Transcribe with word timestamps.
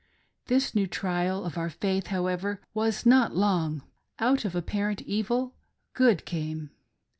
This 0.47 0.73
new 0.73 0.87
trial 0.87 1.45
of 1.45 1.59
our 1.59 1.69
faith, 1.69 2.07
however, 2.07 2.59
was 2.73 3.05
not 3.05 3.35
long; 3.35 3.83
out 4.17 4.45
of 4.45 4.55
apparent 4.55 5.03
evil, 5.03 5.53
good 5.93 6.25
came. 6.25 6.71